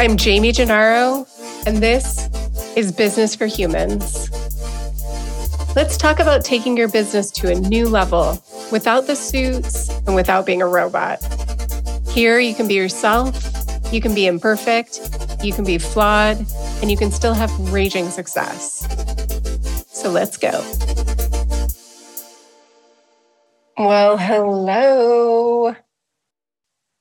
[0.00, 1.26] I'm Jaime Gennaro,
[1.66, 2.28] and this
[2.76, 4.30] is Business for Humans.
[5.74, 8.40] Let's talk about taking your business to a new level
[8.70, 11.18] without the suits and without being a robot.
[12.10, 13.44] Here, you can be yourself,
[13.92, 15.00] you can be imperfect,
[15.42, 16.46] you can be flawed,
[16.80, 18.86] and you can still have raging success.
[19.88, 20.64] So let's go.
[23.76, 25.74] Well, hello.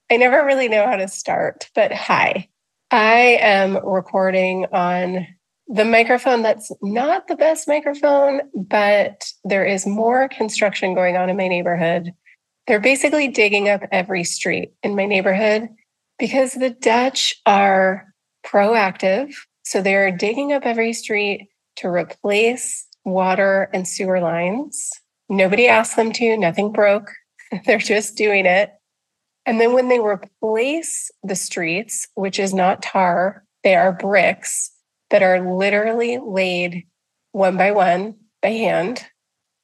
[0.09, 2.49] I never really know how to start, but hi.
[2.91, 5.27] I am recording on
[5.67, 11.35] the microphone that's not the best microphone, but there is more construction going on in
[11.35, 12.13] my neighborhood.
[12.65, 15.67] They're basically digging up every street in my neighborhood
[16.17, 18.05] because the Dutch are
[18.45, 19.33] proactive.
[19.63, 24.89] So they're digging up every street to replace water and sewer lines.
[25.29, 27.11] Nobody asked them to, nothing broke.
[27.65, 28.71] they're just doing it.
[29.47, 34.71] And then when they replace the streets, which is not tar, they are bricks
[35.09, 36.85] that are literally laid
[37.31, 39.05] one by one by hand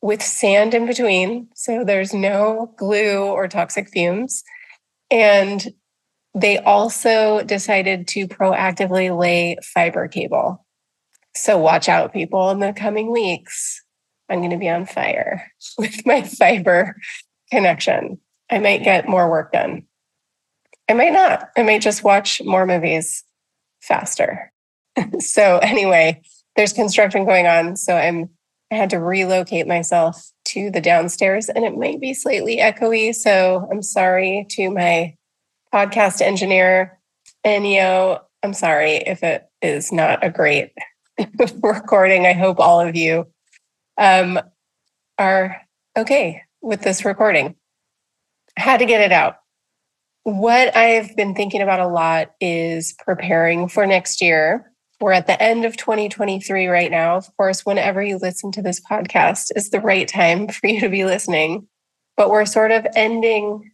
[0.01, 1.49] with sand in between.
[1.53, 4.41] So there's no glue or toxic fumes.
[5.11, 5.67] And
[6.33, 10.65] they also decided to proactively lay fiber cable.
[11.35, 13.81] So watch out, people, in the coming weeks.
[14.29, 16.95] I'm going to be on fire with my fiber
[17.51, 18.19] connection.
[18.49, 19.83] I might get more work done.
[20.89, 21.49] I might not.
[21.57, 23.23] I might just watch more movies
[23.81, 24.51] faster.
[25.19, 26.21] so anyway,
[26.55, 27.75] there's construction going on.
[27.75, 28.29] So I'm
[28.71, 33.13] I had to relocate myself to the downstairs and it might be slightly echoey.
[33.13, 35.15] So I'm sorry to my
[35.71, 36.99] podcast engineer.
[37.45, 40.71] You I'm sorry if it is not a great
[41.61, 42.25] recording.
[42.25, 43.27] I hope all of you
[43.97, 44.39] um,
[45.19, 45.61] are
[45.95, 47.55] okay with this recording
[48.57, 49.37] had to get it out.
[50.23, 54.71] What I've been thinking about a lot is preparing for next year.
[55.01, 57.17] We're at the end of 2023 right now.
[57.17, 60.89] Of course, whenever you listen to this podcast is the right time for you to
[60.89, 61.67] be listening.
[62.15, 63.71] But we're sort of ending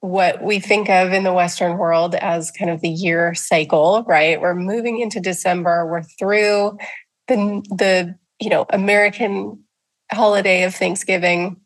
[0.00, 4.40] what we think of in the Western world as kind of the year cycle, right?
[4.40, 5.86] We're moving into December.
[5.86, 6.78] We're through
[7.28, 7.36] the,
[7.70, 9.62] the you know, American
[10.10, 11.59] holiday of Thanksgiving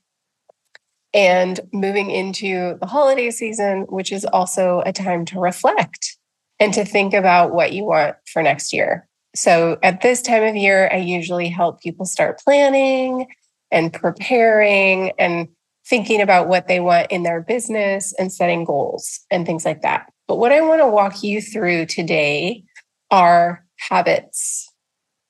[1.15, 6.19] and moving into the holiday season, which is also a time to reflect
[6.59, 9.09] and to think about what you want for next year.
[9.37, 13.27] So at this time of year, I usually help people start planning
[13.71, 15.49] and preparing and
[15.87, 20.11] thinking about what they want in their business and setting goals and things like that.
[20.27, 22.65] But what I want to walk you through today
[23.11, 24.71] are habits,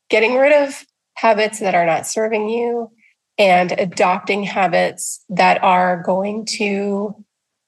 [0.08, 0.84] getting rid of
[1.14, 2.90] habits that are not serving you
[3.38, 7.14] and adopting habits that are going to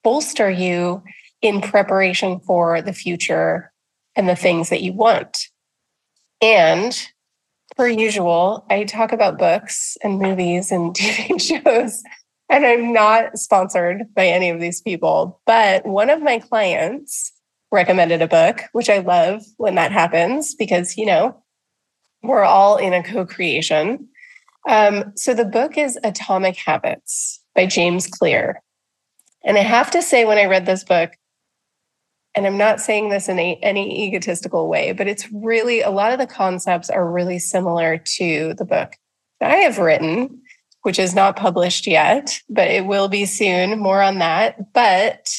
[0.05, 1.03] bolster you
[1.43, 3.73] in preparation for the future
[4.15, 5.49] and the things that you want.
[6.41, 6.97] And
[7.77, 12.03] per usual, I talk about books and movies and TV shows,
[12.49, 15.41] and I'm not sponsored by any of these people.
[15.47, 17.33] But one of my clients
[17.73, 21.43] recommended a book, which I love when that happens because, you know,
[22.23, 24.09] we're all in a co creation.
[24.67, 28.63] Um, so the book is Atomic Habits by James Clear.
[29.45, 31.13] And I have to say, when I read this book,
[32.35, 36.13] and I'm not saying this in a, any egotistical way, but it's really a lot
[36.13, 38.97] of the concepts are really similar to the book
[39.41, 40.43] that I have written,
[40.83, 43.79] which is not published yet, but it will be soon.
[43.79, 44.73] More on that.
[44.75, 45.33] But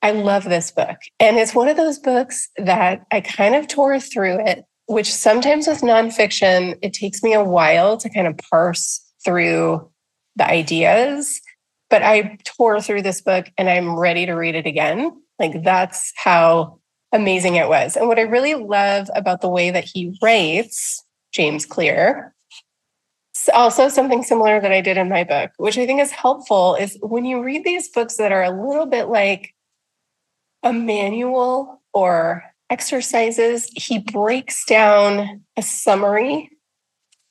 [0.00, 0.96] I love this book.
[1.20, 5.66] And it's one of those books that I kind of tore through it which sometimes
[5.66, 9.88] with nonfiction, it takes me a while to kind of parse through
[10.36, 11.40] the ideas.
[11.90, 15.12] But I tore through this book and I'm ready to read it again.
[15.38, 16.78] Like that's how
[17.12, 17.96] amazing it was.
[17.96, 22.34] And what I really love about the way that he writes, James Clear,
[23.52, 26.98] also something similar that I did in my book, which I think is helpful, is
[27.02, 29.54] when you read these books that are a little bit like
[30.62, 36.50] a manual or exercises, he breaks down a summary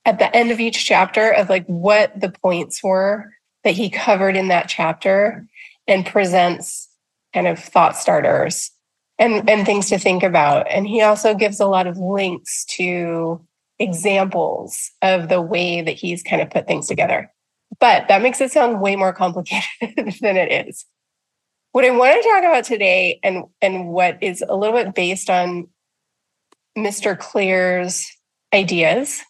[0.06, 3.34] at the end of each chapter of like what the points were
[3.64, 5.48] that he covered in that chapter
[5.88, 6.88] and presents
[7.34, 8.70] kind of thought starters
[9.18, 10.68] and, and things to think about.
[10.70, 13.42] And he also gives a lot of links to
[13.80, 17.32] examples of the way that he's kind of put things together.
[17.80, 19.66] But that makes it sound way more complicated
[20.22, 20.86] than it is.
[21.72, 25.30] What I want to talk about today and, and what is a little bit based
[25.30, 25.70] on
[26.78, 27.18] Mr.
[27.18, 28.06] Clear's
[28.54, 29.22] ideas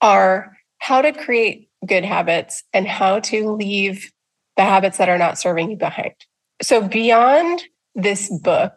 [0.00, 4.10] are how to create good habits and how to leave
[4.56, 6.14] the habits that are not serving you behind.
[6.60, 7.62] So, beyond
[7.94, 8.72] this book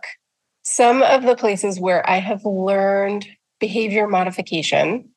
[0.64, 3.28] some of the places where I have learned
[3.60, 5.10] behavior modification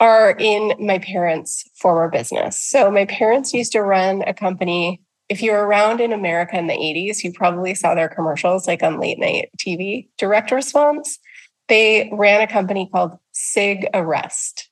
[0.00, 2.58] are in my parents' former business.
[2.58, 5.00] So, my parents used to run a company.
[5.34, 9.00] If you're around in America in the 80s, you probably saw their commercials like on
[9.00, 11.18] late night TV, direct response.
[11.66, 14.68] They ran a company called CigArrest.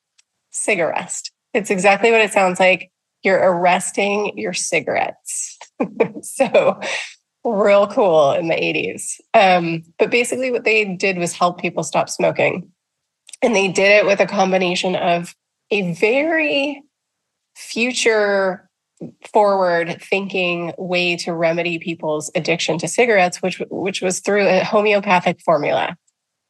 [0.51, 1.33] Sig Arrest.
[1.53, 2.93] It's exactly what it sounds like.
[3.23, 5.57] You're arresting your cigarettes.
[6.21, 6.79] so,
[7.43, 9.19] real cool in the 80s.
[9.33, 12.71] Um, but basically, what they did was help people stop smoking.
[13.41, 15.35] And they did it with a combination of
[15.71, 16.83] a very
[17.53, 18.69] future
[19.31, 25.39] forward thinking way to remedy people's addiction to cigarettes which which was through a homeopathic
[25.41, 25.97] formula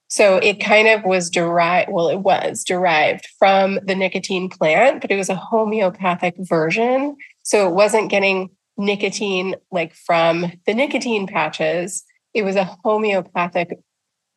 [0.07, 5.11] so it kind of was derived well it was derived from the nicotine plant but
[5.11, 12.03] it was a homeopathic version so it wasn't getting nicotine like from the nicotine patches.
[12.33, 13.77] It was a homeopathic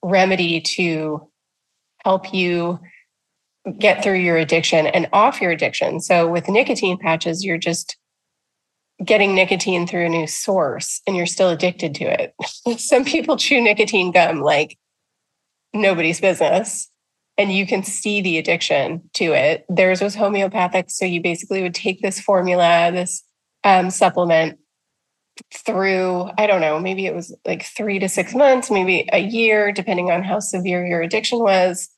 [0.02, 1.28] remedy to
[2.04, 2.78] help you
[3.78, 6.00] get through your addiction and off your addiction.
[6.00, 7.96] So with nicotine patches, you're just
[9.04, 12.34] getting nicotine through a new source and you're still addicted to it.
[12.80, 14.78] Some people chew nicotine gum like
[15.74, 16.90] nobody's business
[17.38, 19.66] and you can see the addiction to it.
[19.68, 20.86] Theirs was homeopathic.
[20.88, 23.22] So you basically would take this formula, this
[23.64, 24.58] um, supplement
[25.52, 29.70] through, I don't know, maybe it was like three to six months, maybe a year,
[29.70, 31.90] depending on how severe your addiction was.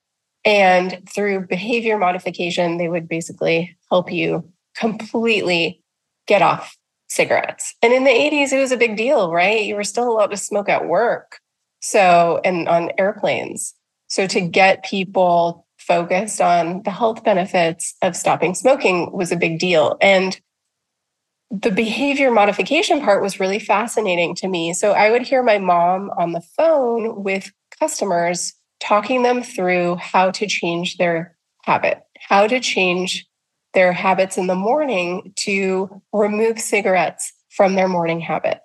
[0.45, 5.83] And through behavior modification, they would basically help you completely
[6.27, 6.78] get off
[7.09, 7.75] cigarettes.
[7.83, 9.65] And in the 80s, it was a big deal, right?
[9.65, 11.41] You were still allowed to smoke at work.
[11.81, 13.75] So, and on airplanes.
[14.09, 19.59] So, to get people focused on the health benefits of stopping smoking was a big
[19.59, 19.97] deal.
[20.01, 20.39] And
[21.51, 24.75] the behavior modification part was really fascinating to me.
[24.75, 30.31] So I would hear my mom on the phone with customers talking them through how
[30.33, 33.27] to change their habit, how to change
[33.79, 38.59] their habits in the morning to remove cigarettes from their morning habit.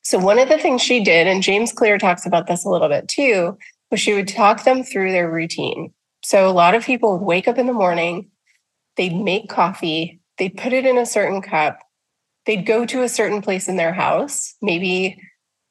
[0.00, 2.88] So, one of the things she did, and James Clear talks about this a little
[2.88, 3.58] bit too,
[3.90, 5.92] was she would talk them through their routine.
[6.24, 8.30] So, a lot of people would wake up in the morning,
[8.96, 11.78] they'd make coffee, they'd put it in a certain cup,
[12.46, 15.20] they'd go to a certain place in their house, maybe,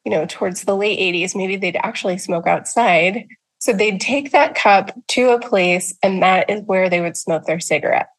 [0.05, 3.25] you know, towards the late 80s, maybe they'd actually smoke outside.
[3.57, 7.45] So they'd take that cup to a place, and that is where they would smoke
[7.45, 8.09] their cigarette.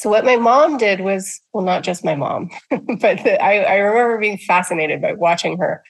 [0.00, 3.74] So what my mom did was, well, not just my mom, but the, I, I,
[3.74, 5.84] remember being fascinated by watching her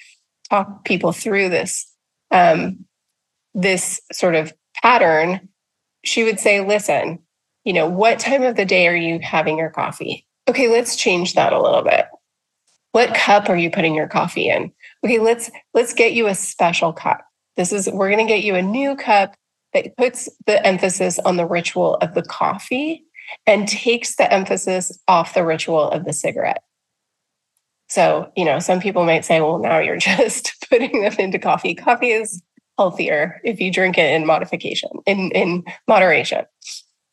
[0.49, 1.87] talk people through this,
[2.33, 2.87] um,
[3.55, 4.53] this sort of
[4.83, 5.49] pattern.
[6.05, 7.21] She would say, listen,
[7.65, 10.27] you know, what time of the day are you having your coffee?
[10.49, 12.07] Okay, let's change that a little bit.
[12.91, 14.73] What cup are you putting your coffee in?
[15.05, 17.25] Okay, let's let's get you a special cup.
[17.57, 19.37] This is we're going to get you a new cup
[19.73, 23.05] that puts the emphasis on the ritual of the coffee
[23.47, 26.62] and takes the emphasis off the ritual of the cigarette.
[27.88, 31.75] So, you know, some people might say, well, now you're just putting them into coffee.
[31.75, 32.43] Coffee is
[32.79, 36.44] healthier if you drink it in modification, in, in moderation.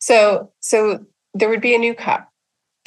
[0.00, 1.04] So, so
[1.34, 2.28] there would be a new cup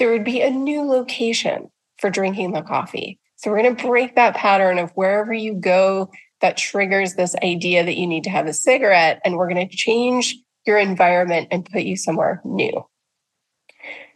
[0.01, 3.19] there would be a new location for drinking the coffee.
[3.35, 6.09] So we're going to break that pattern of wherever you go
[6.41, 9.75] that triggers this idea that you need to have a cigarette, and we're going to
[9.75, 12.83] change your environment and put you somewhere new.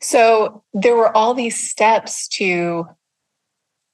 [0.02, 2.88] So there were all these steps to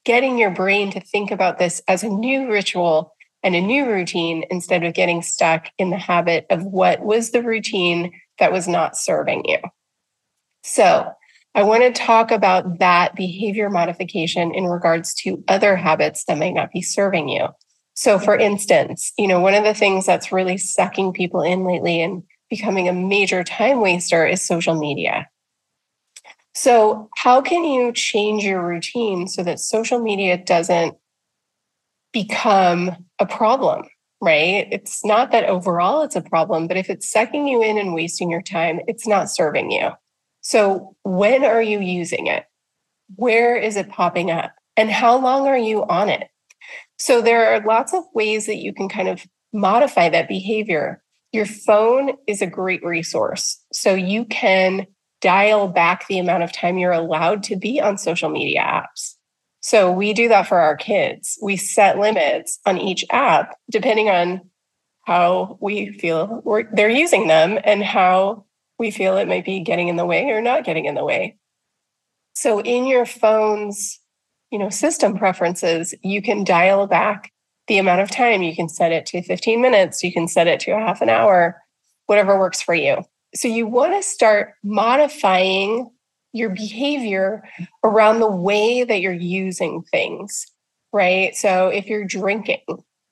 [0.03, 4.45] getting your brain to think about this as a new ritual and a new routine
[4.49, 8.97] instead of getting stuck in the habit of what was the routine that was not
[8.97, 9.57] serving you.
[10.63, 11.11] So
[11.53, 16.53] I want to talk about that behavior modification in regards to other habits that might
[16.53, 17.47] not be serving you.
[17.93, 22.01] So, for instance, you know, one of the things that's really sucking people in lately
[22.01, 25.27] and becoming a major time waster is social media.
[26.53, 30.95] So, how can you change your routine so that social media doesn't
[32.11, 33.85] become a problem,
[34.19, 34.67] right?
[34.69, 38.29] It's not that overall it's a problem, but if it's sucking you in and wasting
[38.29, 39.91] your time, it's not serving you.
[40.41, 42.45] So, when are you using it?
[43.15, 44.53] Where is it popping up?
[44.75, 46.27] And how long are you on it?
[46.97, 51.01] So, there are lots of ways that you can kind of modify that behavior.
[51.31, 53.63] Your phone is a great resource.
[53.71, 54.87] So, you can
[55.21, 59.15] dial back the amount of time you're allowed to be on social media apps.
[59.61, 61.37] So, we do that for our kids.
[61.41, 64.41] We set limits on each app depending on
[65.03, 68.45] how we feel they're using them and how
[68.77, 71.37] we feel it might be getting in the way or not getting in the way.
[72.33, 73.99] So in your phone's,
[74.51, 77.31] you know, system preferences, you can dial back
[77.67, 78.41] the amount of time.
[78.41, 81.09] You can set it to 15 minutes, you can set it to a half an
[81.09, 81.61] hour,
[82.07, 83.03] whatever works for you.
[83.33, 85.89] So you want to start modifying
[86.33, 87.43] your behavior
[87.83, 90.47] around the way that you're using things,
[90.93, 91.35] right?
[91.35, 92.61] So if you're drinking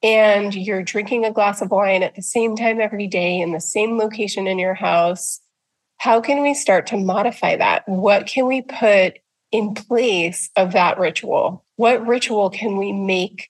[0.02, 3.62] and you're drinking a glass of wine at the same time every day in the
[3.62, 5.42] same location in your house,
[5.98, 7.88] how can we start to modify that?
[7.88, 9.20] What can we put
[9.52, 11.66] in place of that ritual?
[11.76, 13.50] What ritual can we make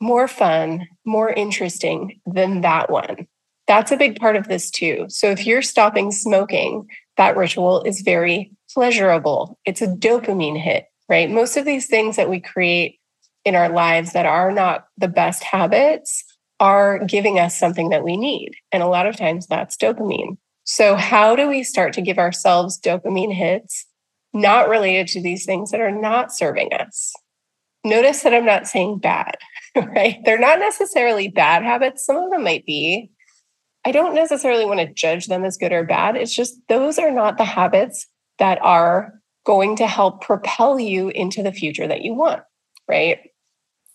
[0.00, 3.26] more fun, more interesting than that one?
[3.66, 5.06] That's a big part of this too.
[5.08, 9.58] So if you're stopping smoking, that ritual is very pleasurable.
[9.64, 11.30] It's a dopamine hit, right?
[11.30, 13.00] Most of these things that we create
[13.44, 16.24] in our lives that are not the best habits
[16.60, 18.52] are giving us something that we need.
[18.72, 20.36] And a lot of times that's dopamine.
[20.64, 23.86] So, how do we start to give ourselves dopamine hits
[24.32, 27.12] not related to these things that are not serving us?
[27.84, 29.36] Notice that I'm not saying bad,
[29.76, 30.18] right?
[30.24, 32.04] They're not necessarily bad habits.
[32.04, 33.10] Some of them might be.
[33.86, 36.16] I don't necessarily want to judge them as good or bad.
[36.16, 38.08] It's just those are not the habits
[38.40, 39.14] that are
[39.44, 42.42] going to help propel you into the future that you want,
[42.88, 43.20] right?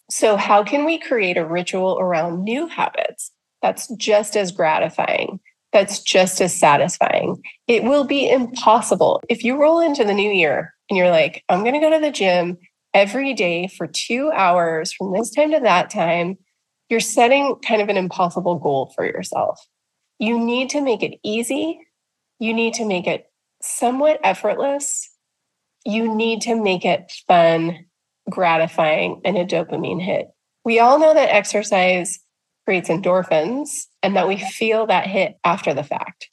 [0.09, 5.41] So, how can we create a ritual around new habits that's just as gratifying,
[5.73, 7.43] that's just as satisfying.
[7.67, 9.21] It will be impossible.
[9.27, 11.99] If you roll into the new year and you're like, I'm going to go to
[11.99, 12.57] the gym
[12.93, 16.37] every day for two hours from this time to that time,
[16.87, 19.59] you're setting kind of an impossible goal for yourself.
[20.21, 21.79] You need to make it easy.
[22.37, 23.25] You need to make it
[23.59, 25.09] somewhat effortless.
[25.83, 27.85] You need to make it fun,
[28.29, 30.27] gratifying, and a dopamine hit.
[30.63, 32.19] We all know that exercise
[32.65, 33.69] creates endorphins
[34.03, 36.29] and that we feel that hit after the fact.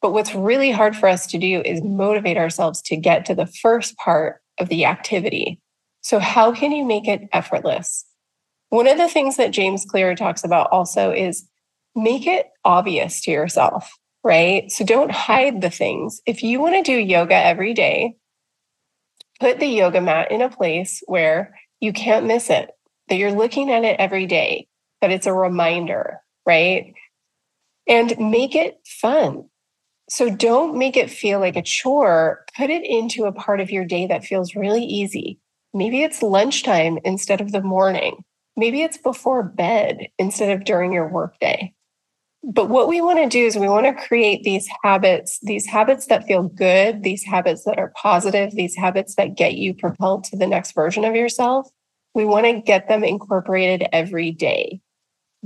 [0.00, 3.46] But what's really hard for us to do is motivate ourselves to get to the
[3.60, 5.60] first part of the activity.
[6.00, 8.04] So, how can you make it effortless?
[8.68, 11.48] One of the things that James Clear talks about also is
[11.96, 13.90] make it obvious to yourself,
[14.22, 14.70] right?
[14.70, 16.20] So, don't hide the things.
[16.26, 18.16] If you want to do yoga every day,
[19.40, 22.70] put the yoga mat in a place where you can't miss it,
[23.08, 24.68] that you're looking at it every day
[25.00, 26.94] that it's a reminder, right?
[27.86, 29.44] And make it fun.
[30.08, 32.44] So don't make it feel like a chore.
[32.56, 35.38] Put it into a part of your day that feels really easy.
[35.74, 38.24] Maybe it's lunchtime instead of the morning.
[38.56, 41.74] Maybe it's before bed instead of during your workday.
[42.48, 46.06] But what we want to do is we want to create these habits, these habits
[46.06, 50.36] that feel good, these habits that are positive, these habits that get you propelled to
[50.36, 51.68] the next version of yourself.
[52.14, 54.80] We want to get them incorporated every day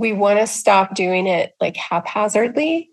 [0.01, 2.89] we want to stop doing it like haphazardly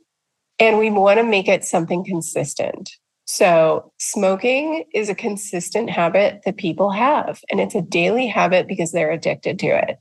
[0.59, 2.91] and we want to make it something consistent.
[3.25, 8.91] So, smoking is a consistent habit that people have, and it's a daily habit because
[8.91, 9.99] they're addicted to it.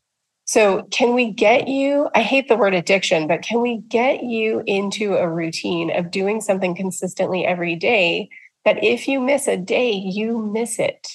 [0.48, 2.08] So, can we get you?
[2.14, 6.40] I hate the word addiction, but can we get you into a routine of doing
[6.40, 8.28] something consistently every day
[8.64, 11.08] that if you miss a day, you miss it?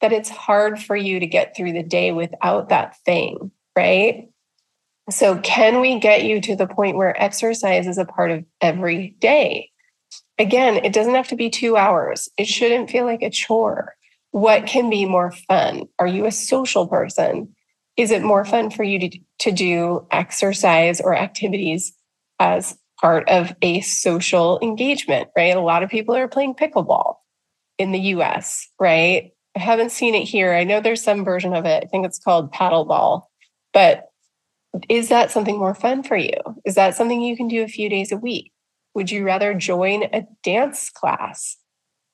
[0.00, 4.28] That it's hard for you to get through the day without that thing, right?
[5.10, 9.16] So, can we get you to the point where exercise is a part of every
[9.20, 9.70] day?
[10.40, 13.94] Again, it doesn't have to be two hours, it shouldn't feel like a chore.
[14.32, 15.84] What can be more fun?
[16.00, 17.55] Are you a social person?
[17.96, 21.92] Is it more fun for you to, to do exercise or activities
[22.38, 25.56] as part of a social engagement, right?
[25.56, 27.16] A lot of people are playing pickleball
[27.78, 29.32] in the US, right?
[29.54, 30.52] I haven't seen it here.
[30.52, 31.84] I know there's some version of it.
[31.84, 33.22] I think it's called paddleball,
[33.72, 34.10] but
[34.88, 36.38] is that something more fun for you?
[36.64, 38.52] Is that something you can do a few days a week?
[38.94, 41.56] Would you rather join a dance class?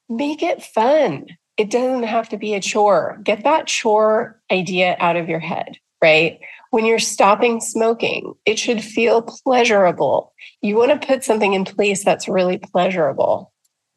[0.08, 1.26] Make it fun.
[1.56, 3.18] It doesn't have to be a chore.
[3.22, 6.40] Get that chore idea out of your head, right?
[6.70, 10.32] When you're stopping smoking, it should feel pleasurable.
[10.62, 13.52] You want to put something in place that's really pleasurable.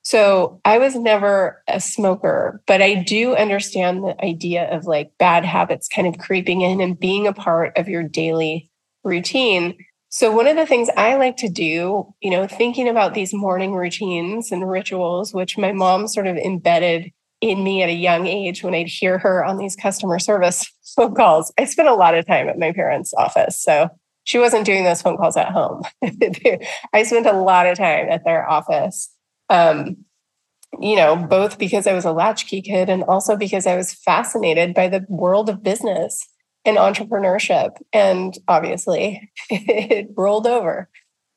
[0.06, 5.44] So I was never a smoker, but I do understand the idea of like bad
[5.44, 8.70] habits kind of creeping in and being a part of your daily
[9.04, 9.76] routine.
[10.10, 13.74] So one of the things I like to do, you know, thinking about these morning
[13.74, 17.12] routines and rituals, which my mom sort of embedded
[17.46, 21.14] in me at a young age when I'd hear her on these customer service phone
[21.14, 21.54] calls.
[21.58, 23.62] I spent a lot of time at my parents' office.
[23.62, 23.90] So
[24.24, 25.84] she wasn't doing those phone calls at home.
[26.94, 29.12] I spent a lot of time at their office
[29.50, 29.98] um,
[30.80, 34.74] you know, both because I was a latchkey kid and also because I was fascinated
[34.74, 36.28] by the world of business
[36.66, 37.78] and entrepreneurship.
[37.94, 40.90] And obviously, it rolled over.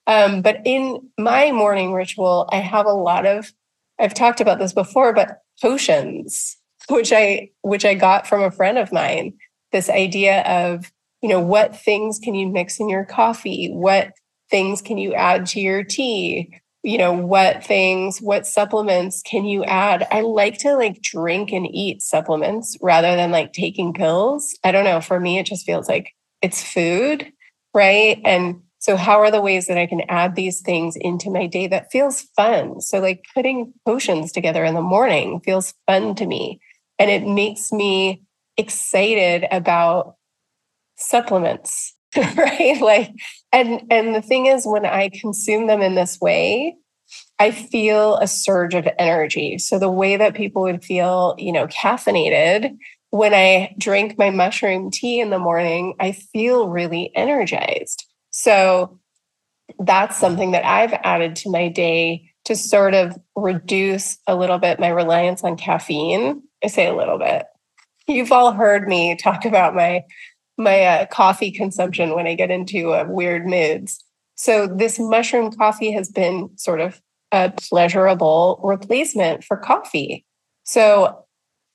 [0.07, 3.53] Um, but in my morning ritual, I have a lot of,
[3.99, 6.57] I've talked about this before, but potions,
[6.89, 9.35] which I which I got from a friend of mine.
[9.73, 10.91] This idea of
[11.23, 13.71] you know, what things can you mix in your coffee?
[13.73, 14.13] What
[14.51, 16.61] things can you add to your tea?
[16.85, 20.07] You know, what things, what supplements can you add?
[20.13, 24.57] I like to like drink and eat supplements rather than like taking pills.
[24.63, 25.01] I don't know.
[25.01, 27.31] For me, it just feels like it's food,
[27.75, 28.21] right?
[28.25, 31.67] And so, how are the ways that I can add these things into my day
[31.67, 32.81] that feels fun?
[32.81, 36.59] So, like putting potions together in the morning feels fun to me.
[36.99, 38.23] And it makes me
[38.57, 40.15] excited about
[40.97, 42.81] supplements, right?
[42.81, 43.11] Like,
[43.53, 46.75] and and the thing is, when I consume them in this way,
[47.39, 49.59] I feel a surge of energy.
[49.59, 52.75] So the way that people would feel, you know, caffeinated
[53.11, 58.08] when I drink my mushroom tea in the morning, I feel really energized.
[58.31, 58.99] So
[59.79, 64.81] that's something that I've added to my day to sort of reduce a little bit
[64.81, 66.43] my reliance on caffeine.
[66.65, 67.45] I say a little bit.
[68.07, 70.05] You've all heard me talk about my
[70.57, 74.03] my uh, coffee consumption when I get into uh, weird moods.
[74.35, 80.25] So this mushroom coffee has been sort of a pleasurable replacement for coffee.
[80.65, 81.25] So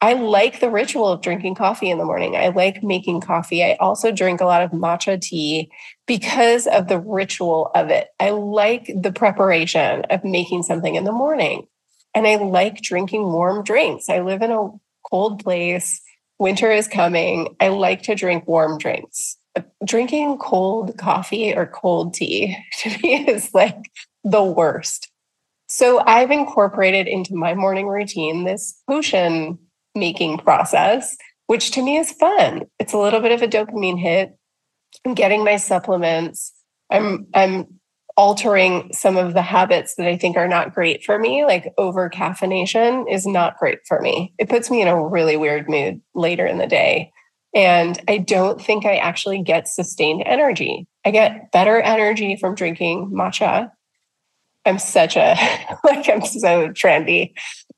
[0.04, 2.36] I like the ritual of drinking coffee in the morning.
[2.36, 3.64] I like making coffee.
[3.64, 5.72] I also drink a lot of matcha tea
[6.08, 8.10] because of the ritual of it.
[8.20, 11.68] I like the preparation of making something in the morning.
[12.14, 14.10] And I like drinking warm drinks.
[14.10, 14.72] I live in a
[15.10, 16.02] cold place.
[16.38, 17.56] Winter is coming.
[17.62, 19.38] I like to drink warm drinks.
[19.86, 23.90] Drinking cold coffee or cold tea to me is like
[24.26, 25.10] the worst.
[25.68, 29.60] So I've incorporated into my morning routine this potion
[29.96, 31.16] making process,
[31.48, 32.66] which to me is fun.
[32.80, 34.38] It's a little bit of a dopamine hit.
[35.06, 36.54] I'm getting my supplements.
[36.90, 37.68] I'm I'm
[38.16, 42.10] altering some of the habits that I think are not great for me, like over
[42.10, 44.34] caffeination is not great for me.
[44.38, 47.12] It puts me in a really weird mood later in the day.
[47.56, 50.88] And I don't think I actually get sustained energy.
[51.06, 53.72] I get better energy from drinking matcha.
[54.66, 55.36] I'm such a
[55.84, 57.34] like I'm so trendy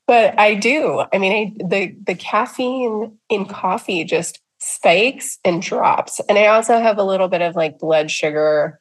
[0.07, 1.03] but I do.
[1.13, 6.79] I mean, I, the the caffeine in coffee just spikes and drops, and I also
[6.79, 8.79] have a little bit of like blood sugar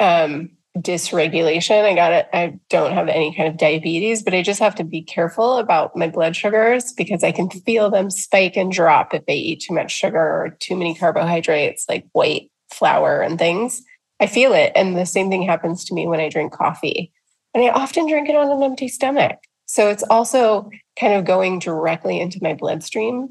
[0.00, 1.84] um, dysregulation.
[1.84, 2.28] I got it.
[2.32, 5.96] I don't have any kind of diabetes, but I just have to be careful about
[5.96, 9.74] my blood sugars because I can feel them spike and drop if they eat too
[9.74, 13.82] much sugar or too many carbohydrates, like white flour and things.
[14.20, 17.12] I feel it, and the same thing happens to me when I drink coffee.
[17.54, 19.38] And I often drink it on an empty stomach.
[19.72, 20.68] So it's also
[21.00, 23.30] kind of going directly into my bloodstream.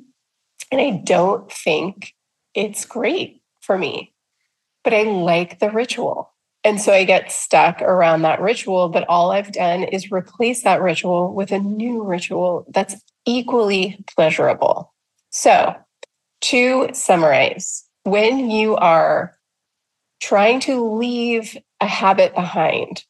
[0.71, 2.15] And I don't think
[2.55, 4.15] it's great for me,
[4.83, 6.33] but I like the ritual.
[6.63, 8.89] And so I get stuck around that ritual.
[8.89, 12.95] But all I've done is replace that ritual with a new ritual that's
[13.27, 14.95] equally pleasurable.
[15.29, 15.75] So,
[16.41, 19.37] to summarize, when you are
[20.19, 23.03] trying to leave a habit behind,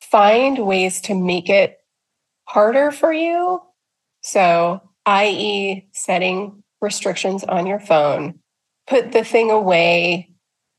[0.00, 1.79] find ways to make it
[2.50, 3.62] harder for you.
[4.22, 8.40] So, i.e., setting restrictions on your phone,
[8.88, 10.30] put the thing away,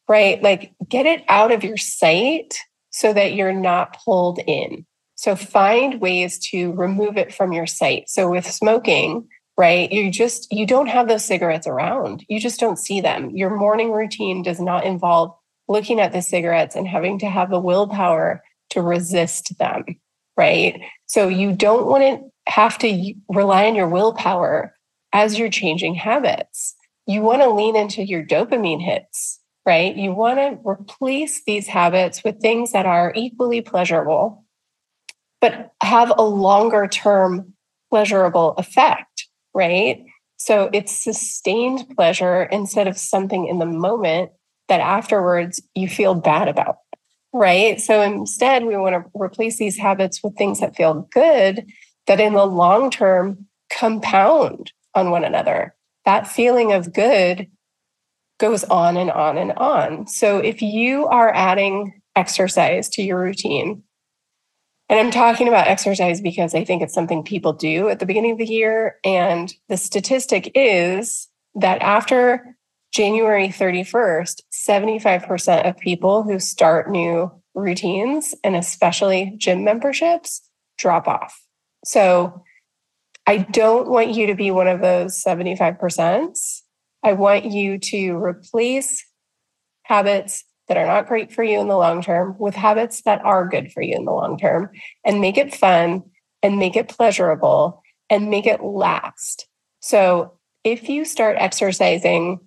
[0.10, 0.42] right?
[0.44, 2.56] Like get it out of your sight
[2.90, 4.86] so that you're not pulled in.
[5.16, 8.10] So, find ways to remove it from your sight.
[8.10, 12.80] So, with smoking, right you just you don't have those cigarettes around you just don't
[12.80, 15.36] see them your morning routine does not involve
[15.68, 19.84] looking at the cigarettes and having to have the willpower to resist them
[20.38, 20.82] right?
[21.06, 24.76] So you don't want to have to rely on your willpower
[25.14, 26.76] as you're changing habits.
[27.08, 29.96] You want to lean into your dopamine hits, right?
[29.96, 34.46] You want to replace these habits with things that are equally pleasurable,
[35.40, 37.54] but have a longer term
[37.90, 40.06] pleasurable effect, right?
[40.38, 44.32] So it's sustained pleasure instead of something in the moment
[44.70, 46.78] that afterwards you feel bad about
[47.34, 47.80] right?
[47.80, 51.66] So instead, we want to replace these habits with things that feel good,
[52.08, 55.76] that in the long term compound on one another.
[56.06, 57.48] That feeling of good
[58.40, 60.08] goes on and on and on.
[60.08, 63.84] So if you are adding exercise to your routine,
[64.90, 68.32] and I'm talking about exercise because I think it's something people do at the beginning
[68.32, 68.98] of the year.
[69.06, 72.58] And the statistic is that after
[72.92, 80.42] January 31st, 75% of people who start new routines and especially gym memberships
[80.78, 81.42] drop off.
[81.86, 82.44] So
[83.26, 86.38] I don't want you to be one of those 75%.
[87.04, 89.06] I want you to replace
[89.84, 93.48] habits that are not great for you in the long term with habits that are
[93.48, 94.70] good for you in the long term
[95.06, 96.04] and make it fun
[96.44, 99.48] and make it pleasurable and make it last.
[99.80, 102.40] So if you start exercising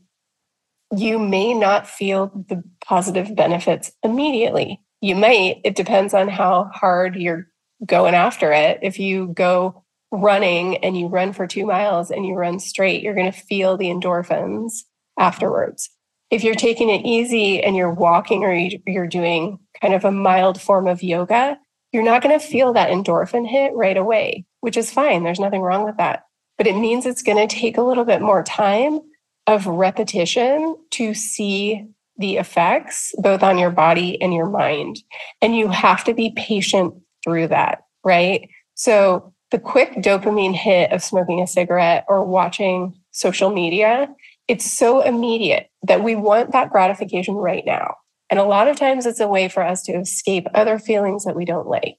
[0.97, 4.81] you may not feel the positive benefits immediately.
[5.01, 7.47] You might, it depends on how hard you're
[7.85, 8.79] going after it.
[8.83, 13.15] If you go running and you run for two miles and you run straight, you're
[13.15, 14.83] going to feel the endorphins
[15.19, 15.91] afterwards.
[16.31, 18.55] If you're taking it easy and you're walking or
[18.87, 21.59] you're doing kind of a mild form of yoga,
[21.93, 25.23] you're not going to feel that endorphin hit right away, which is fine.
[25.23, 26.25] There's nothing wrong with that.
[26.57, 29.01] But it means it's going to take a little bit more time
[29.47, 35.03] of repetition to see the effects both on your body and your mind.
[35.43, 38.49] And you have to be patient through that, right?
[38.75, 44.09] So the quick dopamine hit of smoking a cigarette or watching social media,
[44.49, 47.97] it's so immediate that we want that gratification right now.
[48.31, 51.37] And a lot of times it's a way for us to escape other feelings that
[51.37, 51.97] we don't like.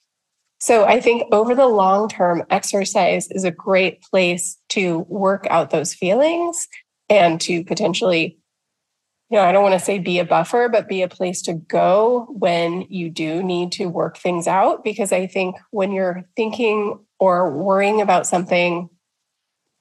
[0.60, 5.70] So I think over the long term, exercise is a great place to work out
[5.70, 6.68] those feelings
[7.10, 8.38] and to potentially
[9.30, 11.54] you know, I don't want to say be a buffer, but be a place to
[11.54, 14.84] go when you do need to work things out.
[14.84, 18.88] Because I think when you're thinking or worrying about something,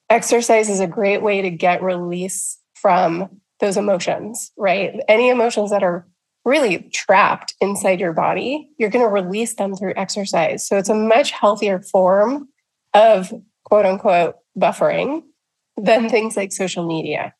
[0.08, 4.98] exercise is a great way to get release from those emotions, right?
[5.08, 6.06] Any emotions that are
[6.44, 10.66] really trapped inside your body, you're going to release them through exercise.
[10.66, 12.48] So it's a much healthier form
[12.94, 13.32] of
[13.64, 15.22] quote unquote buffering
[15.76, 17.34] than things like social media.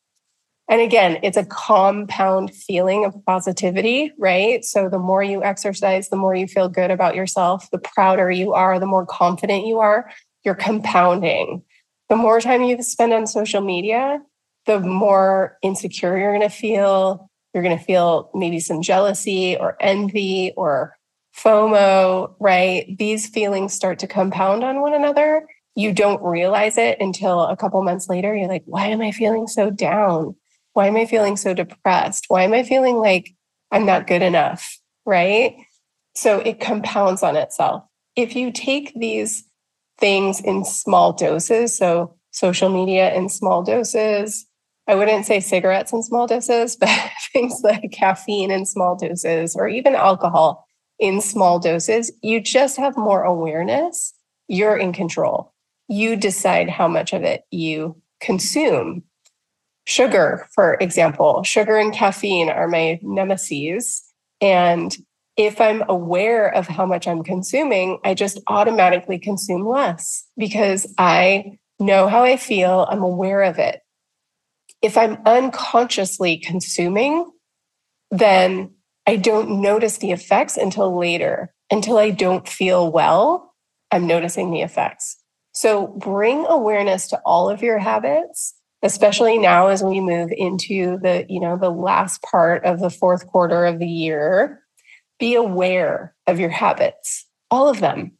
[0.67, 4.65] And again, it's a compound feeling of positivity, right?
[4.65, 8.53] So the more you exercise, the more you feel good about yourself, the prouder you
[8.53, 10.09] are, the more confident you are,
[10.43, 11.63] you're compounding.
[12.09, 14.21] The more time you spend on social media,
[14.65, 17.29] the more insecure you're going to feel.
[17.53, 20.95] You're going to feel maybe some jealousy or envy or
[21.37, 22.97] FOMO, right?
[22.97, 25.47] These feelings start to compound on one another.
[25.75, 28.35] You don't realize it until a couple months later.
[28.35, 30.35] You're like, why am I feeling so down?
[30.73, 32.25] Why am I feeling so depressed?
[32.27, 33.33] Why am I feeling like
[33.71, 34.77] I'm not good enough?
[35.05, 35.55] Right.
[36.15, 37.83] So it compounds on itself.
[38.15, 39.43] If you take these
[39.99, 44.45] things in small doses, so social media in small doses,
[44.87, 46.89] I wouldn't say cigarettes in small doses, but
[47.33, 50.65] things like caffeine in small doses or even alcohol
[50.99, 54.13] in small doses, you just have more awareness.
[54.47, 55.53] You're in control.
[55.87, 59.03] You decide how much of it you consume
[59.85, 64.03] sugar, for example, sugar and caffeine are my nemesis.
[64.41, 64.95] And
[65.37, 71.57] if I'm aware of how much I'm consuming, I just automatically consume less because I
[71.79, 72.87] know how I feel.
[72.89, 73.81] I'm aware of it.
[74.81, 77.29] If I'm unconsciously consuming,
[78.11, 78.71] then
[79.05, 83.53] I don't notice the effects until later, until I don't feel well.
[83.91, 85.17] I'm noticing the effects.
[85.55, 91.25] So bring awareness to all of your habits especially now as we move into the
[91.27, 94.61] you know the last part of the fourth quarter of the year.
[95.17, 98.11] Be aware of your habits all of them.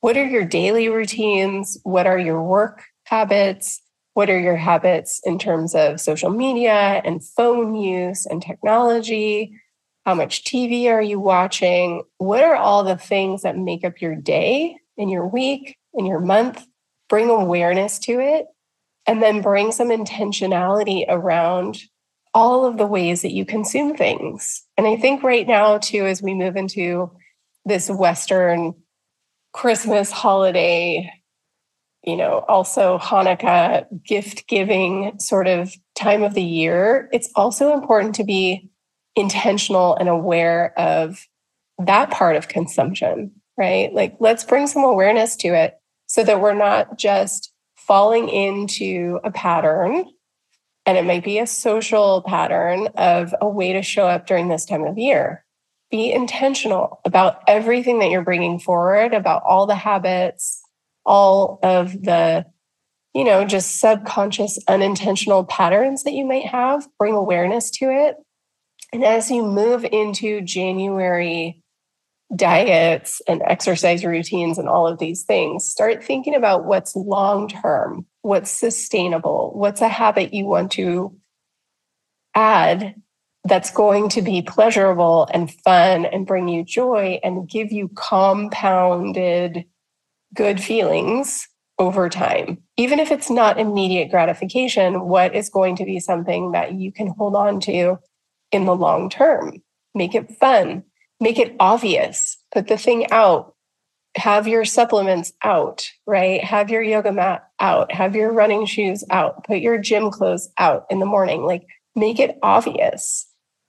[0.00, 1.78] What are your daily routines?
[1.82, 3.80] What are your work habits?
[4.14, 9.58] What are your habits in terms of social media and phone use and technology?
[10.04, 12.02] How much tv are you watching?
[12.18, 16.20] What are all the things that make up your day and your week and your
[16.20, 16.64] month
[17.08, 18.46] bring awareness to it
[19.06, 21.78] and then bring some intentionality around
[22.34, 24.64] all of the ways that you consume things.
[24.76, 27.10] And I think right now, too, as we move into
[27.64, 28.74] this Western
[29.52, 31.10] Christmas holiday,
[32.02, 38.14] you know, also Hanukkah gift giving sort of time of the year, it's also important
[38.16, 38.68] to be
[39.16, 41.26] intentional and aware of
[41.78, 43.92] that part of consumption, right?
[43.94, 45.74] Like, let's bring some awareness to it
[46.16, 50.06] so that we're not just falling into a pattern
[50.86, 54.64] and it might be a social pattern of a way to show up during this
[54.64, 55.44] time of year.
[55.90, 60.62] Be intentional about everything that you're bringing forward, about all the habits,
[61.04, 62.46] all of the,
[63.12, 66.88] you know, just subconscious, unintentional patterns that you might have.
[66.98, 68.16] Bring awareness to it.
[68.90, 71.62] And as you move into January
[72.34, 78.06] diets and exercise routines and all of these things, start thinking about what's long term,
[78.22, 81.16] what's sustainable, what's a habit you want to
[82.34, 82.94] add
[83.44, 89.64] that's going to be pleasurable and fun and bring you joy and give you compounded
[90.34, 91.46] good feelings
[91.78, 92.58] over time.
[92.76, 97.08] Even if it's not immediate gratification, what is going to be something that you can
[97.16, 97.98] hold on to
[98.50, 99.62] in the long term?
[99.94, 100.82] Make it fun,
[101.20, 103.54] make it obvious, put the thing out,
[104.16, 106.42] have your supplements out, right?
[106.42, 110.86] Have your yoga mat out, have your running shoes out, put your gym clothes out
[110.90, 111.42] in the morning.
[111.44, 113.26] Like make it obvious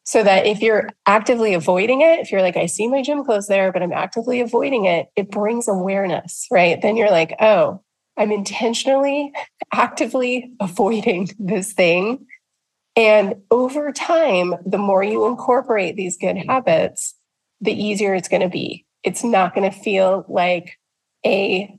[0.08, 3.48] so that if you're actively avoiding it, if you're like, I see my gym clothes
[3.48, 6.82] there, but I'm actively avoiding it, it brings awareness, right?
[6.82, 7.82] Then you're like, oh,
[8.16, 9.34] I'm intentionally,
[9.74, 12.26] actively avoiding this thing.
[12.96, 17.14] And over time, the more you incorporate these good habits,
[17.62, 18.86] the easier it's going to be.
[19.04, 20.78] It's not going to feel like
[21.26, 21.78] a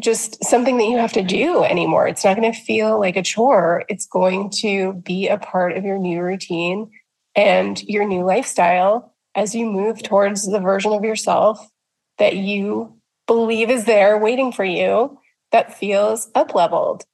[0.00, 2.08] just something that you have to do anymore.
[2.08, 3.84] It's not going to feel like a chore.
[3.88, 6.90] It's going to be a part of your new routine
[7.34, 11.70] and your new lifestyle as you move towards the version of yourself
[12.18, 15.18] that you believe is there waiting for you
[15.52, 17.04] that feels up leveled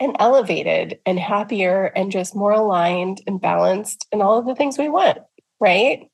[0.00, 4.78] and elevated and happier and just more aligned and balanced and all of the things
[4.78, 5.18] we want,
[5.60, 6.10] right?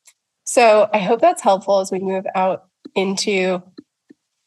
[0.50, 2.64] So I hope that's helpful as we move out
[2.96, 3.62] into,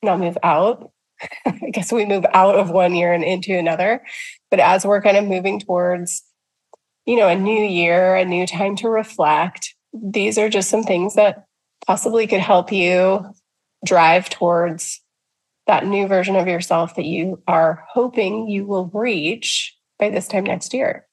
[0.01, 0.91] not move out,
[1.45, 4.03] I guess we move out of one year and into another.
[4.51, 6.23] But as we're kind of moving towards
[7.05, 9.75] you know, a new year, a new time to reflect.
[9.93, 11.45] These are just some things that
[11.85, 13.33] possibly could help you
[13.85, 15.01] drive towards
[15.67, 20.43] that new version of yourself that you are hoping you will reach by this time
[20.43, 21.05] next year.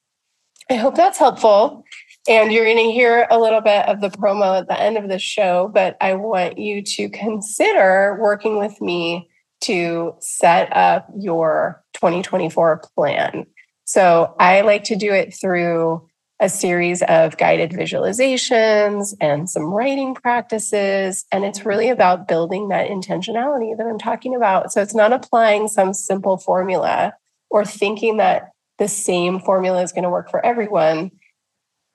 [0.68, 1.84] I hope that's helpful.
[2.28, 5.08] And you're going to hear a little bit of the promo at the end of
[5.08, 9.30] the show, but I want you to consider working with me
[9.62, 13.46] to set up your 2024 plan.
[13.84, 16.08] So I like to do it through
[16.40, 21.26] a series of guided visualizations and some writing practices.
[21.30, 24.72] And it's really about building that intentionality that I'm talking about.
[24.72, 27.12] So it's not applying some simple formula
[27.50, 31.10] or thinking that the same formula is going to work for everyone.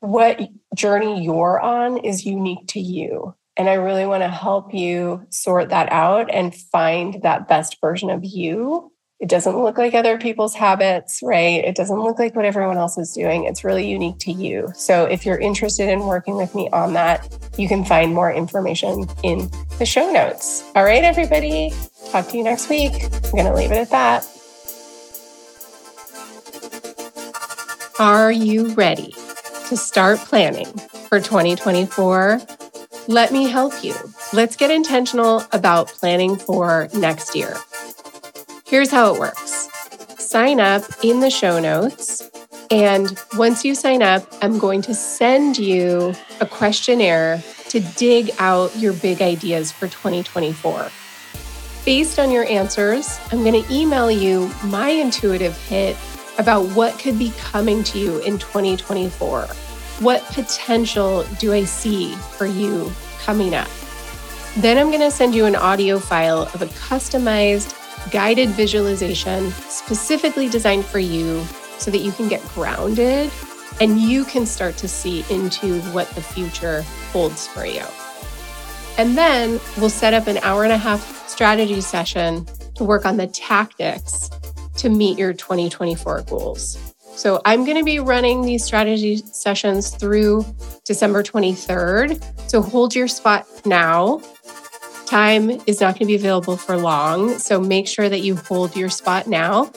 [0.06, 0.40] What
[0.76, 3.36] journey you're on is unique to you.
[3.58, 8.10] And I really want to help you sort that out and find that best version
[8.10, 11.64] of you it doesn't look like other people's habits, right?
[11.64, 13.46] It doesn't look like what everyone else is doing.
[13.46, 14.72] It's really unique to you.
[14.76, 19.06] So if you're interested in working with me on that, you can find more information
[19.24, 20.70] in the show notes.
[20.76, 21.74] All right, everybody.
[22.12, 22.92] Talk to you next week.
[22.94, 24.28] I'm going to leave it at that.
[27.98, 29.16] Are you ready
[29.68, 30.68] to start planning
[31.10, 32.40] for 2024?
[33.08, 33.96] Let me help you.
[34.34, 37.56] Let's get intentional about planning for next year.
[38.66, 39.70] Here's how it works
[40.20, 42.30] sign up in the show notes.
[42.72, 48.76] And once you sign up, I'm going to send you a questionnaire to dig out
[48.76, 50.90] your big ideas for 2024.
[51.86, 55.96] Based on your answers, I'm going to email you my intuitive hit
[56.38, 59.44] about what could be coming to you in 2024.
[60.00, 63.70] What potential do I see for you coming up?
[64.58, 67.74] Then I'm going to send you an audio file of a customized
[68.12, 71.44] guided visualization specifically designed for you
[71.78, 73.32] so that you can get grounded
[73.82, 77.84] and you can start to see into what the future holds for you.
[78.98, 82.46] And then we'll set up an hour and a half strategy session
[82.76, 84.30] to work on the tactics
[84.78, 86.78] to meet your 2024 goals.
[87.16, 90.46] So I'm going to be running these strategy sessions through
[90.84, 92.50] December 23rd.
[92.50, 94.22] So hold your spot now
[95.06, 98.76] Time is not going to be available for long, so make sure that you hold
[98.76, 99.72] your spot now.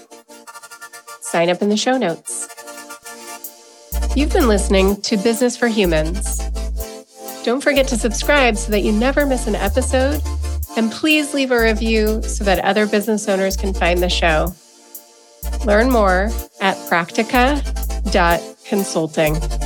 [1.20, 2.48] Sign up in the show notes.
[4.16, 6.38] You've been listening to Business for Humans.
[7.44, 10.22] Don't forget to subscribe so that you never miss an episode.
[10.78, 14.54] And please leave a review so that other business owners can find the show.
[15.68, 19.58] Learn more at practica.consulting.